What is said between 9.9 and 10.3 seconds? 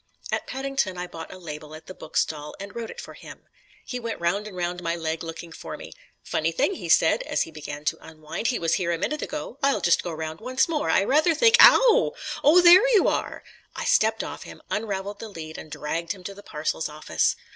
go